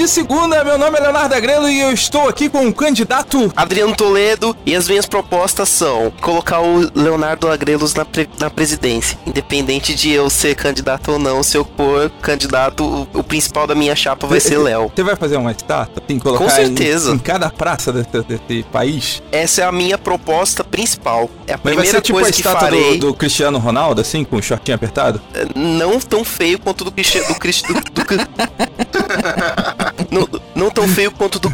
[0.00, 0.64] De Segunda.
[0.64, 3.52] Meu nome é Leonardo Agrelo e eu estou aqui com um candidato.
[3.54, 9.18] Adriano Toledo e as minhas propostas são colocar o Leonardo Agrelos na, pre- na presidência.
[9.26, 12.82] Independente de eu ser candidato ou não, se eu for candidato,
[13.14, 14.90] o, o principal da minha chapa vai ser Léo.
[14.94, 16.02] Você vai fazer uma estátua?
[16.06, 17.10] Tem que colocar Com certeza.
[17.10, 19.22] Em, em cada praça desse, desse país.
[19.30, 21.28] Essa é a minha proposta principal.
[21.46, 22.96] É a Mas vai primeira ser tipo a coisa que estátua farei.
[22.98, 25.20] do, do Cristiano Ronaldo, assim, com o shortinho apertado?
[25.54, 27.26] Não tão feio quanto do Cristiano.
[27.28, 28.80] Do, do, do,
[30.10, 31.50] não, não tão feio quanto do.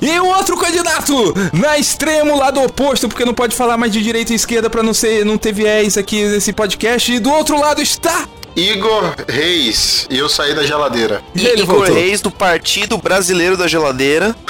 [0.00, 4.32] E o outro candidato na extremo lado oposto, porque não pode falar mais de direita
[4.32, 7.12] e esquerda pra não ser não ter viés aqui nesse podcast.
[7.12, 8.26] E do outro lado está
[8.58, 11.22] Igor Reis, e eu saí da geladeira.
[11.32, 11.94] E ele Igor voltou.
[11.94, 14.34] Reis, do Partido Brasileiro da Geladeira.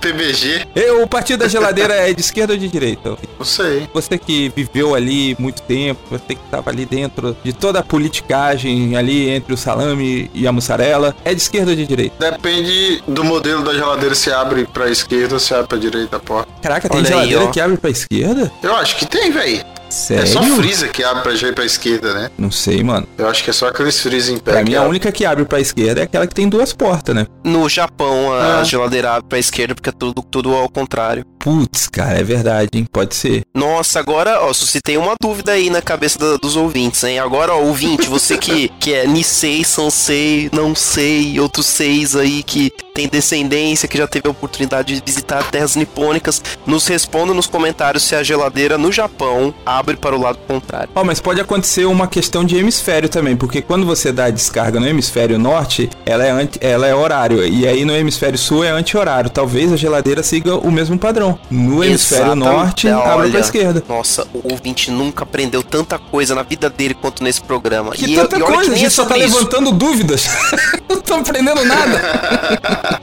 [0.00, 3.16] PBG, E o partido da geladeira é de esquerda ou de direita?
[3.38, 3.88] não sei.
[3.92, 8.96] Você que viveu ali muito tempo, você que estava ali dentro de toda a politicagem
[8.96, 12.30] ali entre o salame e a mussarela, é de esquerda ou de direita?
[12.30, 16.20] Depende do modelo da geladeira se abre pra esquerda ou se abre pra direita a
[16.20, 16.50] porta.
[16.62, 17.50] Caraca, tem Olha aí, geladeira ó.
[17.50, 18.50] que abre pra esquerda?
[18.62, 19.62] Eu acho que tem, velho.
[19.92, 20.22] Sério?
[20.24, 22.30] É só freezer que abre pra, pra esquerda, né?
[22.38, 23.06] Não sei, mano.
[23.18, 24.52] Eu acho que é só aqueles freezer em pé.
[24.52, 27.26] Pra mim, a única que abre pra esquerda é aquela que tem duas portas, né?
[27.44, 28.64] No Japão, a Ah.
[28.64, 31.24] geladeira abre pra esquerda porque é tudo, tudo ao contrário.
[31.42, 32.86] Putz, cara, é verdade, hein?
[32.90, 33.42] Pode ser.
[33.52, 37.18] Nossa, agora, ó, suscitei uma dúvida aí na cabeça dos ouvintes, hein?
[37.18, 42.70] Agora, ó, ouvinte, você que, que é Nisei, Sansei, não sei, outros seis aí que
[42.94, 48.04] tem descendência, que já teve a oportunidade de visitar terras nipônicas, nos responda nos comentários
[48.04, 50.90] se a geladeira no Japão abre para o lado contrário.
[50.94, 54.78] Ó, mas pode acontecer uma questão de hemisfério também, porque quando você dá a descarga
[54.78, 58.70] no hemisfério norte, ela é, anti, ela é horário, e aí no hemisfério sul é
[58.70, 59.28] anti-horário.
[59.28, 61.31] Talvez a geladeira siga o mesmo padrão.
[61.50, 62.48] No hemisfério Exatamente.
[62.56, 63.84] norte, abre Olha, pra esquerda.
[63.88, 67.92] Nossa, o ouvinte nunca aprendeu tanta coisa na vida dele quanto nesse programa.
[67.92, 69.34] Que e, tanta e olha coisa, que a é gente só tá sobre isso.
[69.36, 70.28] levantando dúvidas.
[70.88, 72.02] Não tô aprendendo nada.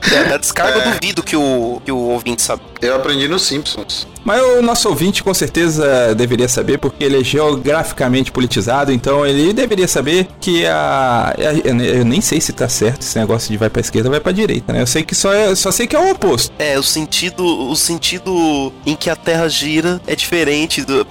[0.10, 2.62] É, da descarga eu duvido que o, que o ouvinte sabe.
[2.80, 4.08] Eu aprendi nos Simpsons.
[4.24, 9.52] Mas o nosso ouvinte com certeza deveria saber, porque ele é geograficamente politizado, então ele
[9.52, 11.34] deveria saber que a.
[11.94, 14.32] Eu nem sei se tá certo esse negócio de vai pra esquerda ou vai pra
[14.32, 14.82] direita, né?
[14.82, 16.52] Eu sei que só, é, só sei que é o oposto.
[16.58, 21.06] É, o sentido, o sentido em que a Terra gira é diferente do.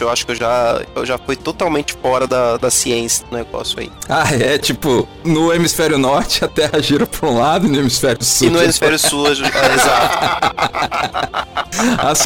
[0.00, 3.78] Eu acho que eu já, eu já fui totalmente fora da, da ciência do negócio
[3.80, 3.90] aí.
[4.08, 8.22] Ah, é tipo, no hemisfério norte a Terra gira pra um lado e no hemisfério
[8.24, 8.46] sul.
[8.46, 10.58] E no hemisfério sul, já- ah, exato.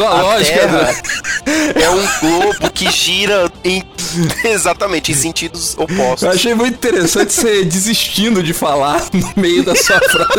[0.06, 0.58] A sua A lógica.
[0.58, 1.82] Terra né?
[1.82, 3.82] é um globo que gira em.
[4.44, 6.22] Exatamente, em sentidos opostos.
[6.22, 10.32] Eu achei muito interessante você desistindo de falar no meio da sua frase.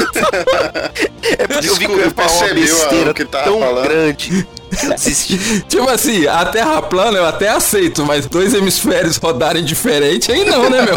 [1.37, 3.87] É porque eu vi que eu ia falar uma besteira que tão falando?
[3.87, 4.47] grande.
[5.67, 10.69] tipo assim, a Terra plana eu até aceito, mas dois hemisférios rodarem diferente, aí não,
[10.69, 10.95] né, meu?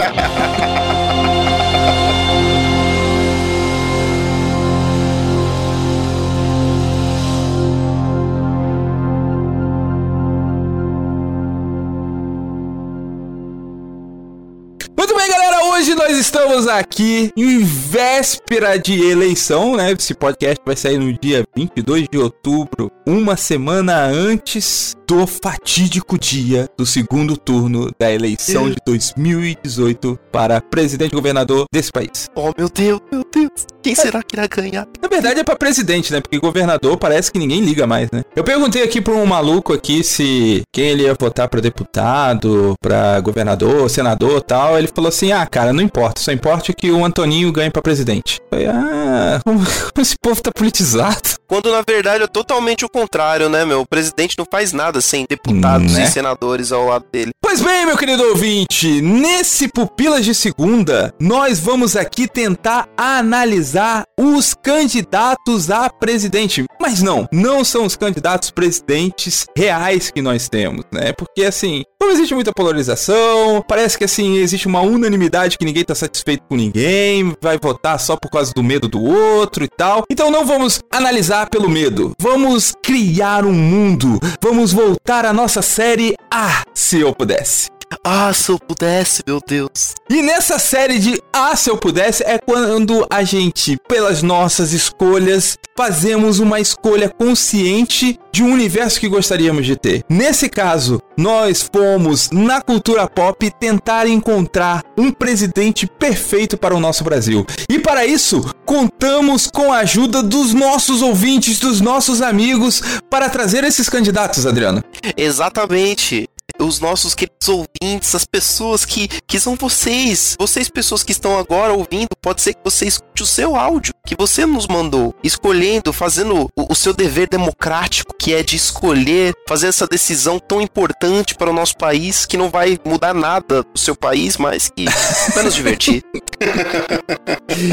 [16.10, 19.92] Estamos aqui em véspera de eleição, né?
[19.92, 26.68] Esse podcast vai sair no dia 22 de outubro, uma semana antes do fatídico dia
[26.76, 32.28] do segundo turno da eleição de 2018 para presidente e governador desse país.
[32.34, 33.66] Oh, meu Deus, meu Deus.
[33.82, 34.86] Quem será que irá ganhar?
[35.00, 36.20] Na verdade é pra presidente, né?
[36.20, 38.24] Porque governador parece que ninguém liga mais, né?
[38.34, 43.20] Eu perguntei aqui pra um maluco aqui se quem ele ia votar pra deputado, pra
[43.20, 44.76] governador, senador tal.
[44.76, 46.20] Ele falou assim: ah, cara, não importa.
[46.20, 48.40] Só importa que o Antoninho ganhe pra presidente.
[48.50, 49.62] Eu falei, ah, como
[49.98, 51.36] esse povo tá politizado?
[51.46, 53.82] Quando na verdade é totalmente o contrário, né, meu?
[53.82, 56.04] O presidente não faz nada nada sem deputados Né?
[56.04, 57.30] e senadores ao lado dele.
[57.42, 64.54] Pois bem, meu querido ouvinte, nesse Pupilas de Segunda, nós vamos aqui tentar analisar os
[64.54, 66.64] candidatos a presidente.
[66.80, 71.12] Mas não, não são os candidatos presidentes reais que nós temos, né?
[71.12, 75.94] Porque assim, não existe muita polarização, parece que assim, existe uma unanimidade que ninguém tá
[75.94, 80.04] satisfeito com ninguém, vai votar só por causa do medo do outro e tal.
[80.10, 84.85] Então não vamos analisar pelo medo, vamos criar um mundo, vamos voltar
[85.24, 87.75] à nossa série Ah, se eu pudesse.
[88.04, 89.94] Ah, se eu pudesse, meu Deus.
[90.10, 95.58] E nessa série de Ah, se eu pudesse, é quando a gente, pelas nossas escolhas,
[95.76, 100.02] fazemos uma escolha consciente de um universo que gostaríamos de ter.
[100.08, 107.04] Nesse caso, nós fomos na cultura pop tentar encontrar um presidente perfeito para o nosso
[107.04, 107.46] Brasil.
[107.68, 113.64] E para isso, contamos com a ajuda dos nossos ouvintes, dos nossos amigos, para trazer
[113.64, 114.82] esses candidatos, Adriano.
[115.16, 116.28] Exatamente.
[116.58, 120.36] Os nossos queridos ouvintes, as pessoas que, que são vocês.
[120.38, 124.14] Vocês, pessoas que estão agora ouvindo, pode ser que você escute o seu áudio que
[124.16, 129.66] você nos mandou, escolhendo, fazendo o, o seu dever democrático, que é de escolher, fazer
[129.66, 133.96] essa decisão tão importante para o nosso país, que não vai mudar nada do seu
[133.96, 134.84] país, mas que
[135.34, 136.04] vai nos divertir.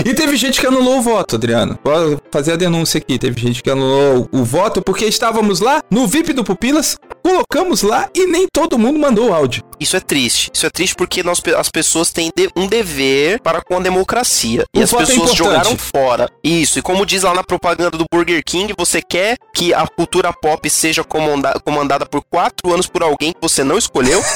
[0.06, 1.78] E teve gente que anulou o voto, Adriano.
[1.84, 3.20] Vou fazer a denúncia aqui.
[3.20, 8.10] Teve gente que anulou o voto porque estávamos lá no VIP do Pupilas, colocamos lá
[8.16, 9.64] e nem todo mundo mandou o áudio.
[9.80, 10.50] Isso é triste.
[10.54, 14.64] Isso é triste porque nós, as pessoas têm de- um dever para com a democracia.
[14.74, 15.38] E O as é pessoas importante.
[15.38, 16.30] jogaram fora.
[16.44, 16.80] Isso.
[16.80, 20.70] E como diz lá na propaganda do Burger King, você quer que a cultura pop
[20.70, 24.22] seja comanda- comandada por quatro anos por alguém que você não escolheu?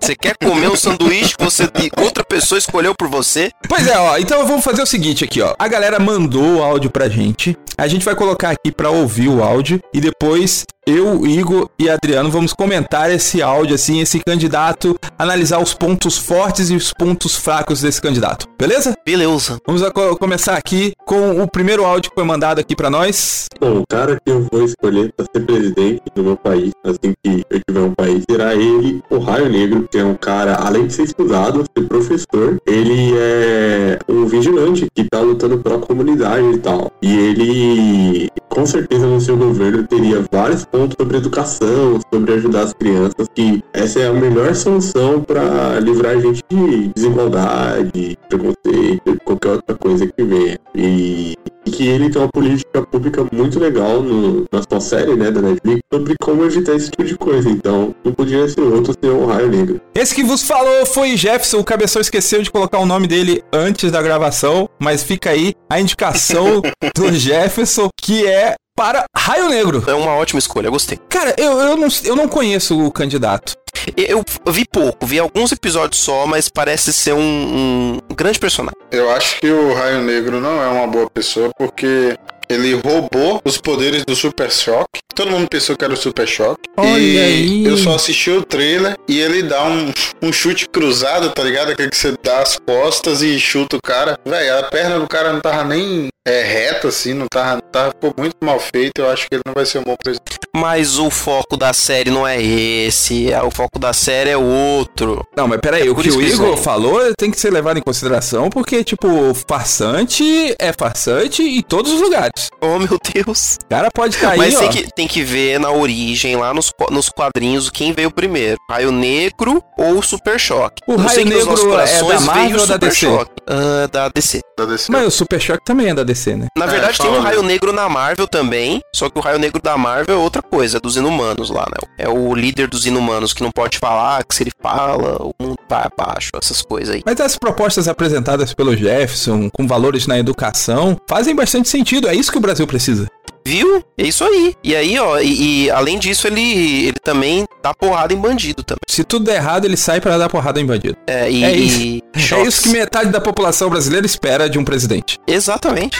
[0.00, 1.68] Você quer comer um sanduíche que você,
[2.00, 3.50] outra pessoa escolheu por você?
[3.68, 4.16] Pois é, ó.
[4.18, 5.52] Então vamos fazer o seguinte aqui, ó.
[5.58, 7.56] A galera mandou o áudio pra gente.
[7.76, 12.30] A gente vai colocar aqui pra ouvir o áudio e depois eu, Igor e Adriano
[12.30, 17.80] vamos comentar esse áudio assim, esse candidato, analisar os pontos fortes e os pontos fracos
[17.80, 18.46] desse candidato.
[18.58, 18.94] Beleza?
[19.04, 19.58] Beleza.
[19.66, 23.46] Vamos a co- começar aqui com o primeiro áudio que foi mandado aqui pra nós.
[23.60, 27.42] Bom, o cara que eu vou escolher para ser presidente do meu país, assim que
[27.50, 30.94] eu tiver um país, será ele, o Raio Negro, que é um cara, além de
[30.94, 36.90] ser estudado, ser professor, ele é um vigilante que tá lutando pela comunidade e tal.
[37.02, 40.64] E ele, com certeza, no seu governo teria vários
[40.98, 46.20] sobre educação, sobre ajudar as crianças, que essa é a melhor solução para livrar a
[46.20, 50.58] gente de desigualdade, preconceito, qualquer outra coisa que venha.
[50.74, 51.34] E
[51.66, 55.42] e que ele tem uma política pública muito legal no, na sua série, né, da
[55.42, 57.50] Netflix, sobre como evitar esse tipo de coisa.
[57.50, 59.80] Então, não podia ser outro senão o Raio Negro.
[59.94, 61.58] Esse que vos falou foi Jefferson.
[61.58, 65.80] O cabeção esqueceu de colocar o nome dele antes da gravação, mas fica aí a
[65.80, 66.62] indicação
[66.94, 69.82] do Jefferson, que é para Raio Negro.
[69.86, 70.98] É uma ótima escolha, gostei.
[71.08, 73.56] Cara, eu, eu, não, eu não conheço o candidato.
[73.96, 78.78] Eu vi pouco, vi alguns episódios só, mas parece ser um, um grande personagem.
[78.90, 82.16] Eu acho que o Raio Negro não é uma boa pessoa porque
[82.48, 85.00] ele roubou os poderes do Super Choque.
[85.14, 86.68] Todo mundo pensou que era o Super Choque.
[86.76, 87.64] Olha e aí.
[87.64, 89.92] eu só assisti o trailer e ele dá um,
[90.22, 91.70] um chute cruzado, tá ligado?
[91.70, 94.18] Aquele que você dá as costas e chuta o cara.
[94.24, 97.90] Véi, a perna do cara não tava nem é, reta assim, não tava, tava.
[97.90, 99.00] Ficou muito mal feito.
[99.00, 100.36] Eu acho que ele não vai ser um bom presidente.
[100.54, 105.22] Mas o foco da série não é esse, é- o foco da série é outro.
[105.36, 108.48] Não, mas peraí, É o que o Igor falou tem que ser levado em consideração,
[108.48, 109.06] porque, tipo,
[109.48, 112.48] farsante é farsante em todos os lugares.
[112.60, 113.58] Oh meu Deus.
[113.64, 114.60] O cara pode cair, Mas ó.
[114.60, 118.90] tem que, tem que ver na origem, lá nos, nos quadrinhos, quem veio primeiro: Raio
[118.90, 120.82] Negro ou Super Choque.
[120.86, 122.96] O Eu Raio Negro é da Marvel ou da DC?
[123.06, 123.30] Choque.
[123.46, 124.40] Ah, da DC.
[124.56, 124.90] Da DC.
[124.90, 126.46] Mas o Super Choque também é da DC, né?
[126.56, 127.20] Na É, verdade, tem um.
[127.20, 130.78] Raio Negro na Marvel também, só que o Raio Negro da Marvel é outra coisa,
[130.78, 131.86] é dos Inumanos lá, né?
[131.98, 135.58] É o líder dos Inumanos que não pode falar, que se ele fala, o mundo
[135.68, 137.02] vai abaixo, essas coisas aí.
[137.04, 142.08] Mas as propostas apresentadas pelo Jefferson, com valores na educação, fazem bastante sentido.
[142.08, 143.06] É isso que o Brasil precisa.
[143.46, 143.80] Viu?
[143.96, 144.56] É isso aí.
[144.64, 148.80] E aí, ó, e, e além disso, ele, ele também dá porrada em bandido também.
[148.88, 150.96] Se tudo der errado, ele sai para dar porrada em bandido.
[151.06, 155.20] É, e, É e É isso que metade da população brasileira espera de um presidente.
[155.28, 155.96] Exatamente.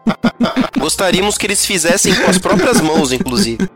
[0.80, 3.68] Gostaríamos que eles fizessem com as próprias mãos, inclusive.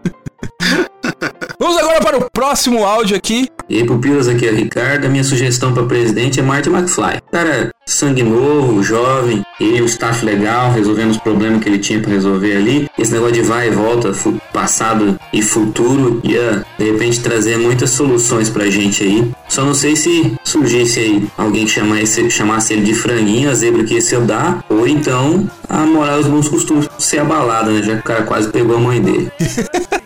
[1.67, 3.49] Vamos agora para o próximo áudio aqui.
[3.69, 5.07] E aí, pupilas, aqui é o Ricardo.
[5.07, 7.21] A minha sugestão para presidente é Marty McFly.
[7.33, 12.13] Cara, sangue novo, jovem, ele, um staff legal, resolvendo os problemas que ele tinha para
[12.13, 12.89] resolver ali.
[12.97, 14.13] Esse negócio de vai e volta,
[14.53, 19.29] passado e futuro, ia de repente trazer muitas soluções pra gente aí.
[19.49, 23.83] Só não sei se surgisse aí alguém que chamasse, chamasse ele de franguinho, a zebra
[23.83, 27.83] que ia se dar, ou então a moral e os bons costumes ser abalada, né?
[27.83, 29.33] Já que o cara quase pegou a mãe dele.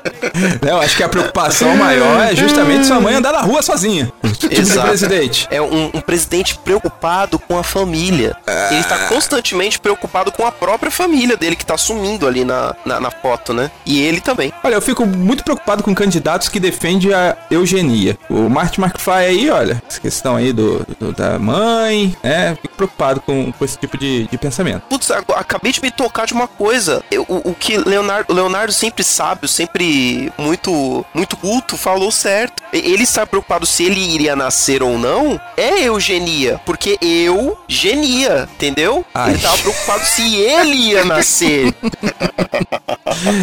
[0.61, 4.11] Não, acho que a preocupação maior é justamente sua mãe andar na rua sozinha.
[4.37, 4.87] Tipo Exato.
[4.87, 5.47] presidente.
[5.51, 8.35] É um, um presidente preocupado com a família.
[8.71, 12.99] Ele tá constantemente preocupado com a própria família dele, que tá sumindo ali na, na,
[12.99, 13.69] na foto, né?
[13.85, 14.51] E ele também.
[14.63, 18.17] Olha, eu fico muito preocupado com candidatos que defendem a eugenia.
[18.29, 22.57] O Martin McFly aí, olha, essa questão aí do, do- da mãe, né?
[22.61, 24.81] Fico preocupado com, com esse tipo de, de pensamento.
[24.89, 27.03] Putz, acabei de me tocar de uma coisa.
[27.11, 32.61] Eu- o, o que Leonardo, Leonardo sempre sábio, sempre muito muito culto, falou certo.
[32.73, 36.59] E- Ele está preocupado se ele iria nascer ou não, é eugenia.
[36.65, 39.05] Porque eu, genia, entendeu?
[39.13, 39.31] Ai.
[39.31, 41.73] Ele tava preocupado se ele ia nascer.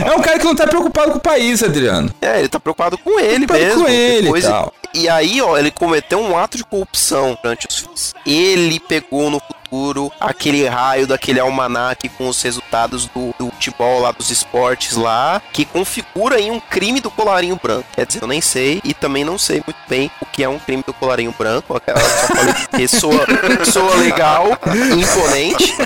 [0.06, 2.10] É um cara que não tá preocupado com o país, Adriano.
[2.20, 3.84] É, ele tá preocupado com ele Preocupado mesmo.
[3.84, 4.72] com ele e depois- tal.
[4.94, 8.14] E aí, ó, ele cometeu um ato de corrupção durante os filhos.
[8.26, 9.40] Ele pegou no
[9.70, 15.40] futuro aquele raio daquele almanaque com os resultados do, do futebol lá, dos esportes lá,
[15.52, 17.84] que configura aí um crime do colarinho branco.
[17.94, 20.58] Quer dizer, eu nem sei e também não sei muito bem o que é um
[20.58, 21.80] crime do colarinho branco.
[22.34, 23.26] Falei que soa,
[23.70, 24.46] soa legal,
[24.96, 25.74] imponente.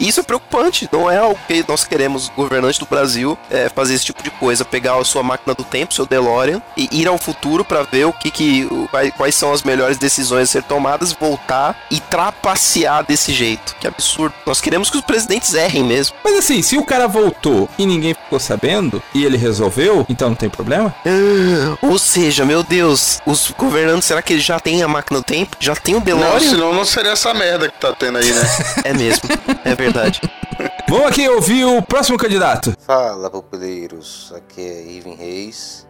[0.00, 4.04] Isso é preocupante, não é algo que nós queremos, governante do Brasil, é, fazer esse
[4.04, 7.64] tipo de coisa, pegar a sua máquina do tempo, seu DeLorean, e ir ao futuro
[7.64, 11.76] para ver o que, que o- quais são as melhores decisões a ser tomadas, voltar
[11.90, 13.74] e trapacear desse jeito.
[13.80, 14.34] Que absurdo.
[14.44, 16.16] Nós queremos que os presidentes errem mesmo.
[16.24, 20.36] Mas assim, se o cara voltou e ninguém ficou sabendo e ele resolveu, então não
[20.36, 20.94] tem problema?
[21.06, 25.24] Ah, Ou seja, meu Deus, os governantes, será que eles já têm a máquina do
[25.24, 25.56] tempo?
[25.60, 26.40] Já tem o Não, DeLorean?
[26.40, 28.42] senão não seria essa merda que tá tendo aí, né?
[28.84, 29.28] É mesmo,
[29.64, 30.20] é verdade.
[30.88, 32.74] Vamos aqui ouvir o próximo candidato.
[32.86, 34.32] Fala, populeiros.
[34.34, 35.86] Aqui é Ivan Reis.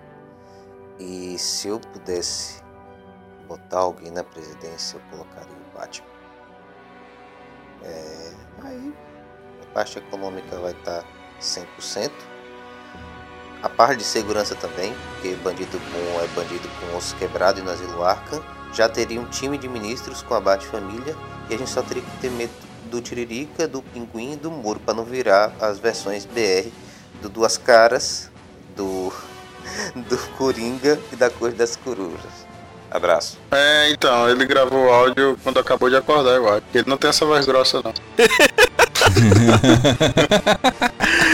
[0.98, 2.54] E se eu pudesse
[3.46, 6.06] botar alguém na presidência, eu colocaria o Batman.
[7.82, 8.94] É, aí
[9.62, 11.04] a parte econômica vai estar
[11.40, 12.10] 100%.
[13.62, 17.70] A parte de segurança também, porque bandido bom é bandido com osso quebrado e no
[17.70, 18.42] asilo Arkham.
[18.72, 21.16] Já teria um time de ministros com a Bat-família
[21.48, 22.52] e a gente só teria que ter medo
[22.90, 26.70] do Tiririca, do Pinguim e do Muro para não virar as versões BR
[27.20, 28.30] do Duas Caras,
[28.76, 29.12] do,
[30.08, 32.45] do Coringa e da Cor das Corujas.
[32.96, 33.36] Abraço.
[33.50, 36.62] É, então, ele gravou o áudio quando acabou de acordar, eu acho.
[36.74, 37.92] Ele não tem essa voz grossa, não.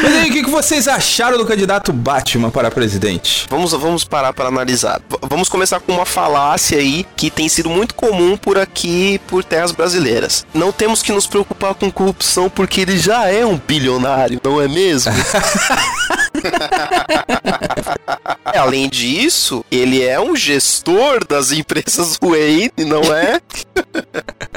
[0.03, 3.47] Mas aí, o que que vocês acharam do candidato Batman para presidente?
[3.49, 5.01] Vamos, vamos parar para analisar.
[5.09, 9.45] V- vamos começar com uma falácia aí que tem sido muito comum por aqui, por
[9.45, 10.45] terras brasileiras.
[10.53, 14.67] Não temos que nos preocupar com corrupção porque ele já é um bilionário, não é
[14.69, 15.13] mesmo?
[18.53, 23.41] É, Além disso, ele é um gestor das empresas Wayne, não é?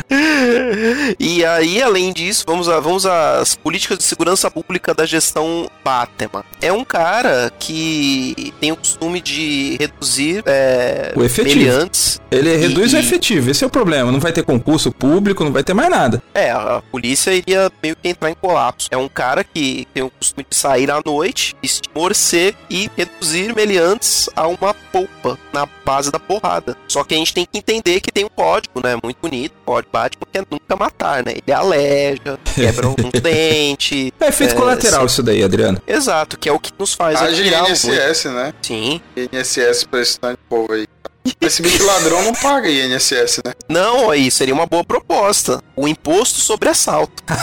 [1.19, 6.43] e aí, além disso, vamos, a, vamos às políticas de segurança pública da gestão Batman.
[6.61, 11.55] É um cara que tem o costume de reduzir é, O efetivo.
[11.57, 12.19] meliantes.
[12.29, 14.11] Ele reduz e- o efetivo, esse é o problema.
[14.11, 16.21] Não vai ter concurso público, não vai ter mais nada.
[16.33, 18.87] É, a polícia iria meio que entrar em colapso.
[18.91, 23.53] É um cara que tem o costume de sair à noite, vestir morcego e reduzir
[23.55, 26.75] meliantes a uma polpa na base da porrada.
[26.87, 28.97] Só que a gente tem que entender que tem um código, né?
[29.03, 29.53] Muito bonito.
[29.61, 31.33] O código Batman que é nunca matar, né?
[31.45, 34.13] Ele aleja, quebra um dente.
[34.19, 35.05] É efeito É, colateral sim.
[35.07, 35.81] isso daí, Adriano.
[35.87, 37.49] Exato, que é o que nos faz o Wayne.
[37.71, 38.53] INSS, né?
[38.61, 39.01] Sim.
[39.15, 40.87] INSS pra esse tanto de povo aí.
[41.41, 43.53] Esse bicho ladrão não paga INSS, né?
[43.69, 45.61] Não, aí seria uma boa proposta.
[45.75, 47.23] O imposto sobre assalto.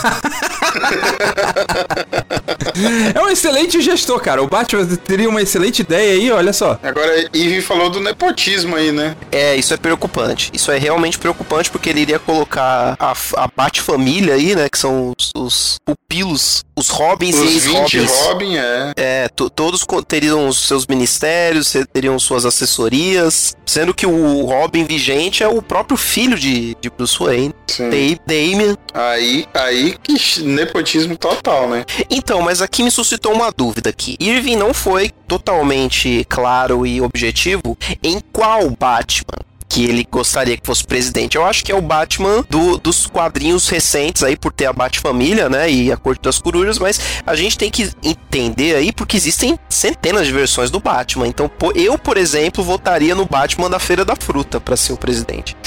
[3.15, 4.43] É um excelente gestor, cara.
[4.43, 6.79] O Batman teria uma excelente ideia aí, olha só.
[6.83, 9.17] Agora, Ivy falou do nepotismo aí, né?
[9.31, 10.51] É, isso é preocupante.
[10.53, 14.69] Isso é realmente preocupante porque ele iria colocar a, a Bat-família aí, né?
[14.71, 18.11] Que são os, os pupilos, os Robins e Os 20 ex-Robins.
[18.25, 18.93] Robin, é.
[18.97, 25.43] É, to- todos teriam os seus ministérios, teriam suas assessorias, sendo que o Robin vigente
[25.43, 27.89] é o próprio filho de, de Bruce Wayne, Sim.
[27.89, 28.77] Da- Damian.
[28.93, 31.85] Aí, aí que nepotismo total, né?
[32.11, 34.17] Então, mas aqui me suscitou uma dúvida aqui.
[34.21, 39.39] Irving não foi totalmente claro e objetivo em qual Batman
[39.73, 41.35] que ele gostaria que fosse presidente.
[41.37, 45.49] Eu acho que é o Batman do- dos quadrinhos recentes aí, por ter a Batfamília,
[45.49, 49.59] né, e a Corte das Corujas, mas a gente tem que entender aí, porque existem
[49.71, 51.27] centenas de versões do Batman.
[51.27, 55.57] Então, eu, por exemplo, votaria no Batman da Feira da Fruta para ser o presidente.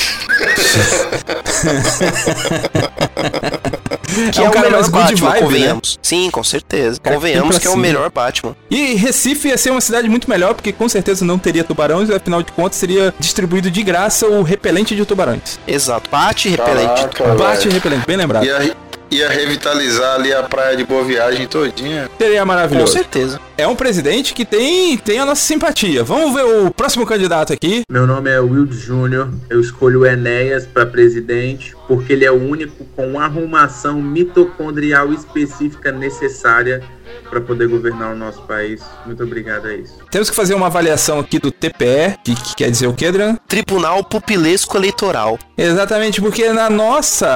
[4.31, 5.39] Que É um o cara melhor Batman, vibe, né?
[5.41, 5.99] convenhamos.
[6.01, 6.99] Sim, com certeza.
[7.01, 8.55] Cara, convenhamos que é o melhor Batman.
[8.69, 12.13] E Recife ia ser uma cidade muito melhor, porque com certeza não teria tubarões, e
[12.13, 13.94] afinal de contas seria distribuído de graça
[14.29, 15.59] o repelente de tubarões.
[15.67, 16.09] Exato.
[16.09, 17.07] Bate repelente.
[17.09, 18.45] Caraca, Bate repelente, bem lembrado.
[18.45, 18.75] Ia,
[19.09, 22.09] ia revitalizar ali a praia de Boa Viagem todinha.
[22.17, 22.93] Seria Com maravilhoso.
[22.93, 23.39] certeza.
[23.57, 26.03] É um presidente que tem, tem a nossa simpatia.
[26.03, 27.83] Vamos ver o próximo candidato aqui.
[27.89, 29.29] Meu nome é Will Júnior.
[29.49, 35.13] Eu escolho o Enéas para presidente porque ele é o único com uma arrumação mitocondrial
[35.13, 36.83] específica necessária
[37.29, 38.81] para poder governar o nosso país.
[39.05, 39.95] Muito obrigado, é isso.
[40.09, 43.39] Temos que fazer uma avaliação aqui do TPE, que, que quer dizer o quê, Adriano?
[43.47, 45.37] Tribunal Pupilesco Eleitoral.
[45.57, 47.27] Exatamente, porque na nossa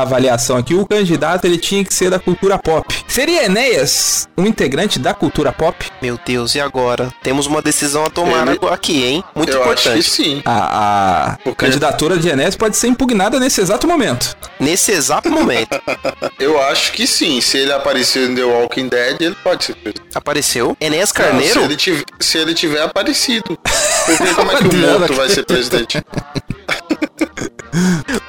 [0.00, 2.86] avaliação aqui, o candidato ele tinha que ser da cultura pop.
[3.06, 5.86] Seria Enéas um integrante da cultura pop?
[6.02, 7.12] Meu Deus, e agora?
[7.22, 9.24] Temos uma decisão a tomar Ele- aqui, hein?
[9.34, 10.10] Muito eu acho que importante.
[10.10, 10.42] sim.
[10.44, 11.66] A, a Por quê?
[11.66, 14.36] candidatura de Enéas pode ser impugnada nesse exato momento.
[14.60, 15.80] Nesse exato momento.
[16.38, 17.40] Eu acho que sim.
[17.40, 20.08] Se ele aparecer em The Walking Dead, ele pode ser presidente.
[20.14, 20.76] Apareceu.
[20.80, 21.52] Enéas Não, Carneiro?
[21.60, 23.58] se, ele tiver, se ele tiver aparecido.
[24.06, 26.02] Porque como é que o morto vai ser presidente?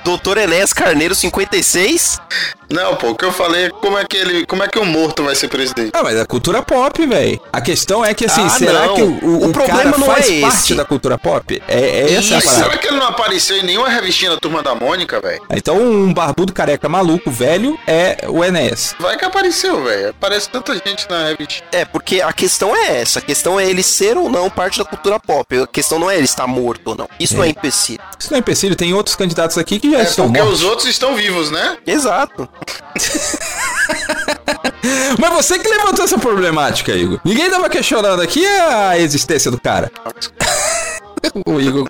[0.03, 2.19] Doutor Enéas Carneiro 56?
[2.71, 4.45] Não, pô, o que eu falei é como é que ele.
[4.45, 5.89] Como é que o morto vai ser presidente?
[5.91, 7.41] Ah, mas é cultura pop, velho.
[7.51, 8.93] A questão é que assim, Ah, será não.
[8.95, 10.75] que o, o, O o problema cara não faz é parte esse.
[10.75, 11.61] da cultura pop?
[11.67, 12.63] É, é essa a parada.
[12.65, 15.41] Será que ele não apareceu em nenhuma revistinha da turma da Mônica, velho?
[15.49, 18.95] Então um barbudo careca maluco, velho, é o Enéas.
[18.99, 20.09] Vai que apareceu, velho.
[20.09, 21.67] Aparece tanta gente na revistinha.
[21.71, 23.17] É, porque a questão é essa.
[23.17, 25.57] A questão é ele ser ou não parte da cultura pop.
[25.63, 27.09] A questão não é ele estar morto ou não.
[27.19, 27.99] Isso não é empecilho.
[28.19, 29.28] Isso não é empecilho, tem outros candidatos
[29.59, 30.59] aqui que já É estão porque mortos.
[30.61, 31.77] os outros estão vivos, né?
[31.85, 32.47] Exato.
[35.19, 37.19] Mas você que levantou essa problemática, Igor.
[37.23, 39.91] Ninguém tava questionando aqui a existência do cara.
[41.45, 41.87] o Igor.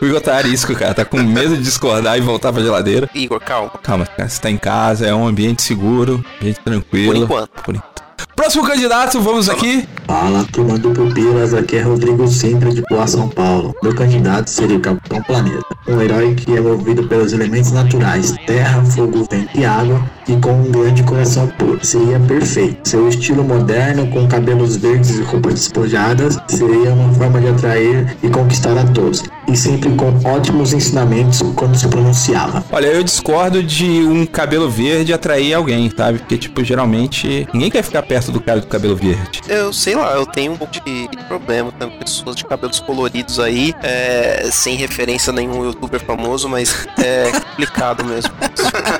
[0.00, 0.94] O Igor tá arisco, cara.
[0.94, 3.08] Tá com medo de discordar e voltar pra geladeira.
[3.14, 3.70] Igor, calma.
[3.82, 4.28] Calma, cara.
[4.28, 7.12] Você tá em casa, é um ambiente seguro, ambiente tranquilo.
[7.12, 7.62] Por enquanto.
[7.62, 8.02] Por enquanto.
[8.34, 9.88] Próximo candidato, vamos aqui.
[10.06, 13.74] Fala, turma do Pupilas, aqui é Rodrigo Sintra de Boa São Paulo.
[13.82, 18.84] Meu candidato seria o Capitão Planeta, um herói que é movido pelos elementos naturais, terra,
[18.84, 21.78] fogo, vento e água, e com um grande coração puro.
[21.84, 22.88] Seria perfeito.
[22.88, 28.28] Seu estilo moderno, com cabelos verdes e roupas despojadas, seria uma forma de atrair e
[28.28, 32.64] conquistar a todos, e sempre com ótimos ensinamentos quando se pronunciava.
[32.72, 36.18] Olha, eu discordo de um cabelo verde atrair alguém, sabe?
[36.18, 39.40] Porque, tipo, geralmente ninguém quer ficar perto do cara do cabelo verde.
[39.48, 43.74] Eu sei lá, eu tenho um pouco de problema com pessoas de cabelos coloridos aí,
[43.82, 48.32] é, sem referência a nenhum youtuber famoso, mas é complicado mesmo.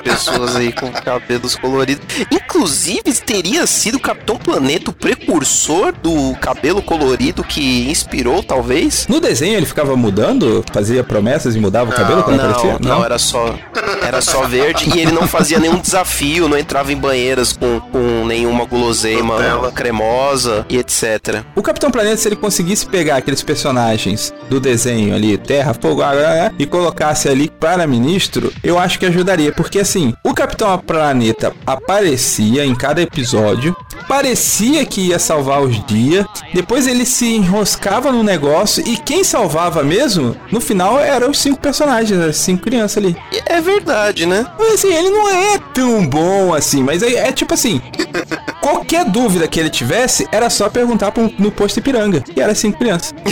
[0.03, 2.05] Pessoas aí com cabelos coloridos.
[2.31, 9.07] Inclusive, teria sido o Capitão Planeta o precursor do cabelo colorido que inspirou, talvez?
[9.07, 12.77] No desenho ele ficava mudando, fazia promessas e mudava o cabelo quando Não, aparecia?
[12.79, 13.55] não, era só
[14.01, 18.25] era só verde e ele não fazia nenhum desafio, não entrava em banheiras com, com
[18.25, 21.43] nenhuma guloseima cremosa e etc.
[21.55, 26.51] O Capitão Planeta, se ele conseguisse pegar aqueles personagens do desenho ali, Terra, Fogo, Água,
[26.57, 29.51] e colocasse ali para ministro, eu acho que ajudaria.
[29.51, 33.75] Porque assim, o Capitão Planeta aparecia em cada episódio,
[34.07, 39.83] parecia que ia salvar os dias, depois ele se enroscava no negócio e quem salvava
[39.83, 43.15] mesmo, no final, eram os cinco personagens, as cinco crianças ali.
[43.31, 44.45] E É verdade, né?
[44.57, 47.81] Mas assim, ele não é tão bom assim, mas é, é tipo assim.
[48.61, 52.23] Qualquer dúvida que ele tivesse, era só perguntar pro, no posto Ipiranga.
[52.35, 53.13] E era cinco crianças.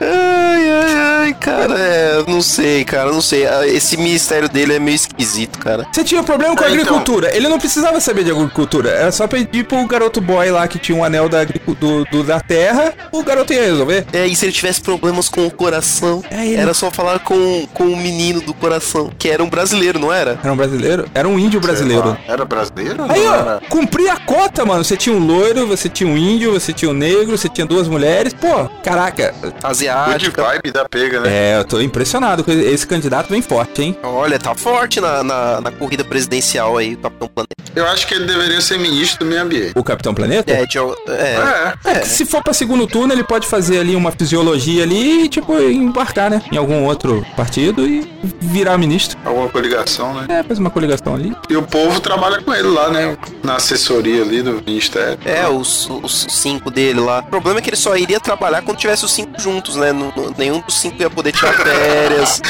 [0.00, 3.46] Ai, ai, ai, cara, é, não sei, cara, não sei.
[3.46, 5.86] Ah, Esse ministério dele é meio esquisito, cara.
[5.92, 6.80] Você tinha problema com a É, então.
[6.82, 7.34] agricultura.
[7.34, 8.90] Ele não precisava saber de agricultura.
[8.90, 12.40] Era só pedir pro garoto boy lá que tinha um anel da, do, do- da
[12.40, 12.92] terra.
[13.12, 14.04] O garoto ia resolver.
[14.12, 17.66] É, e se ele tivesse problemas com o coração, É, ele- era só falar com,
[17.72, 20.38] com o menino do coração, que era um brasileiro, não era?
[20.42, 21.06] Era um brasileiro?
[21.14, 22.16] Era um índio brasileiro.
[22.28, 23.04] Era brasileiro?
[23.08, 23.60] Aí, ó, era?
[23.68, 24.82] cumpria a cota, mano.
[24.84, 27.86] Você tinha um loiro, você tinha um índio, você tinha um negro, você tinha duas
[27.88, 28.32] mulheres.
[28.34, 29.32] Pô, caraca.
[29.40, 30.42] Good Asiática.
[30.42, 31.28] vibe da pega, né?
[31.54, 33.96] É, eu tô impressionado com esse candidato vem forte, hein?
[34.02, 37.54] Olha, tá forte na, na, na corrida presidencial aí, o Capitão Planeta.
[37.74, 39.72] Eu acho que ele deveria ser ministro do meio ambiente.
[39.74, 40.52] O Capitão Planeta?
[40.52, 41.90] É, de, é, É.
[41.92, 45.28] É, que se for pra segundo turno, ele pode fazer ali uma fisiologia ali e,
[45.28, 46.42] tipo, embarcar, né?
[46.52, 48.08] Em algum outro partido e
[48.40, 49.18] virar ministro.
[49.24, 50.26] Alguma coligação, né?
[50.28, 51.34] É, faz uma coligação ali.
[51.50, 53.16] E o povo trabalha com ele lá, né?
[53.42, 55.18] Na assessoria ali do ministério.
[55.24, 57.20] É, os, os cinco dele lá.
[57.20, 59.92] O problema é que ele só iria trabalhar quando tivesse os cinco juntos, né?
[59.92, 62.40] No- no- nenhum dos cinco ia poder tirar férias.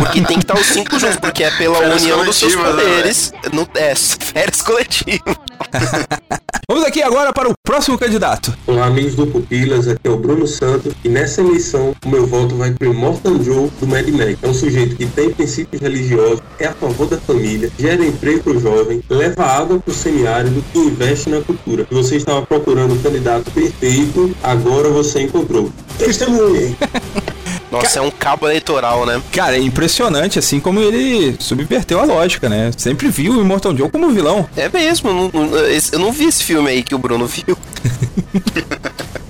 [0.00, 2.62] porque tem que estar os cinco juntos, porque é pela Férias união dos seus né,
[2.62, 3.32] poderes.
[3.52, 5.36] no, é, férias coletivas.
[6.68, 8.56] Vamos aqui agora para o próximo candidato.
[8.66, 12.54] Olá, amigos do Pupilas, aqui é o Bruno Santos e nessa eleição o meu voto
[12.54, 14.38] vai pro Immortan Joe do Mad Max.
[14.42, 18.60] É um sujeito que tem princípios religiosos, é a favor da família, gera emprego pro
[18.60, 21.86] jovem, leva água pro semiárido e investe na cultura.
[21.88, 25.70] Se você estava procurando o candidato perfeito, agora você encontrou.
[25.98, 26.76] Testemunhe!
[27.72, 29.20] Nossa, é um cabo eleitoral, né?
[29.32, 32.70] Cara, é impressionante assim como ele subverteu a lógica, né?
[32.76, 34.48] Sempre viu o Immortal Joe como vilão.
[34.56, 35.30] É mesmo, eu não,
[35.92, 37.56] eu não vi esse filme aí que o Bruno viu.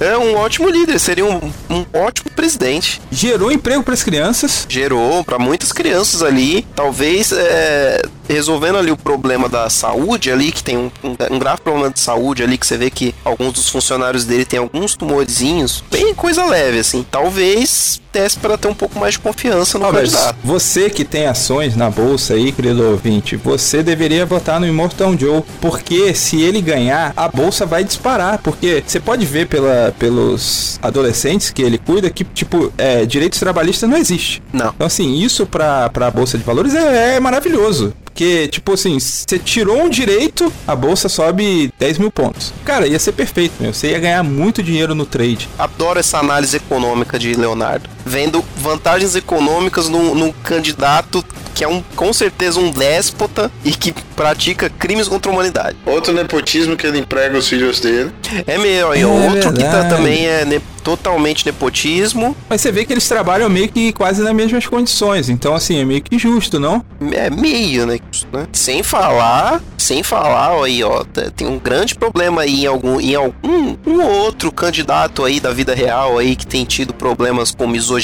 [0.00, 3.00] é um ótimo líder, seria um, um ótimo presidente.
[3.10, 4.66] Gerou emprego para as crianças.
[4.68, 10.62] Gerou pra muitas crianças ali, talvez é, resolvendo ali o problema da saúde ali, que
[10.62, 13.68] tem um, um, um grave problema de saúde ali, que você vê que alguns dos
[13.68, 17.04] funcionários dele tem alguns tumorzinhos, bem coisa leve assim.
[17.10, 20.36] Talvez desse para ter um pouco mais de confiança no mas candidato.
[20.42, 25.42] você que tem ações na bolsa aí, querido ouvinte, você deveria votar no Immortal Joe,
[25.60, 31.50] porque se ele ganhar, a bolsa vai disparar, porque você pode ver pela, pelos adolescentes
[31.50, 34.42] que ele cuida que, tipo, é, direitos trabalhistas não existe.
[34.52, 34.72] Não.
[34.74, 37.92] Então, assim, isso pra, pra bolsa de valores é, é maravilhoso.
[38.18, 42.52] Porque, tipo assim, você tirou um direito, a bolsa sobe 10 mil pontos.
[42.64, 43.72] Cara, ia ser perfeito, meu.
[43.72, 45.48] Você ia ganhar muito dinheiro no trade.
[45.56, 47.88] Adoro essa análise econômica de Leonardo.
[48.08, 51.22] Vendo vantagens econômicas num, num candidato
[51.54, 55.76] que é um, com certeza um déspota e que pratica crimes contra a humanidade.
[55.84, 58.12] Outro nepotismo que ele emprega os filhos dele.
[58.46, 62.34] É meu, e É outro que tá, também é ne- totalmente nepotismo.
[62.48, 65.28] Mas você vê que eles trabalham meio que quase nas mesmas condições.
[65.28, 66.82] Então, assim, é meio que justo, não?
[67.12, 67.98] É meio, né?
[68.32, 68.46] né?
[68.52, 73.14] Sem falar, sem falar, ó, aí, ó, tem um grande problema aí em algum, em
[73.16, 77.97] algum um outro candidato aí da vida real aí que tem tido problemas com misoginia.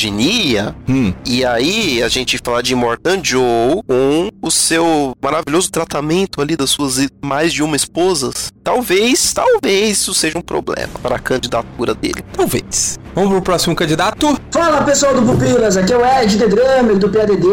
[0.89, 1.13] Hum.
[1.27, 6.71] E aí a gente fala de Morgan Joe com o seu maravilhoso tratamento ali das
[6.71, 8.53] suas mais de uma esposas.
[8.65, 12.25] Talvez, talvez isso seja um problema para a candidatura dele.
[12.33, 12.99] Talvez.
[13.15, 14.37] Vamos pro próximo candidato?
[14.51, 17.47] Fala pessoal do Pupilas, aqui é o Ed The Drummer do PADD